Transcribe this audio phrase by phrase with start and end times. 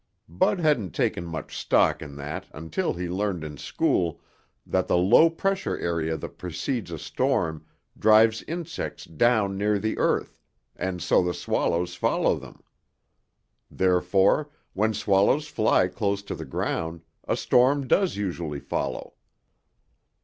[0.27, 4.19] Bud hadn't taken much stock in that until he learned in school
[4.65, 10.39] that the low pressure area that precedes a storm drives insects down near the earth
[10.75, 12.63] and so the swallows follow them.
[13.69, 19.13] Therefore, when swallows fly close to the ground, a storm does usually follow.